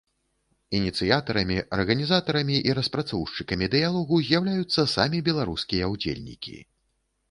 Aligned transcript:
Ініцыятарамі, 0.77 1.57
арганізатарамі 1.77 2.57
і 2.71 2.75
распрацоўшчыкамі 2.81 3.71
дыялогу 3.77 4.13
з'яўляюцца 4.31 4.91
самі 4.99 5.25
беларускія 5.33 5.83
ўдзельнікі. 5.97 6.61